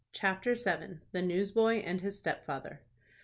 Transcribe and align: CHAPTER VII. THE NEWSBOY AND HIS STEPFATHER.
CHAPTER 0.13 0.55
VII. 0.55 0.97
THE 1.11 1.21
NEWSBOY 1.21 1.83
AND 1.85 2.01
HIS 2.01 2.17
STEPFATHER. 2.17 2.79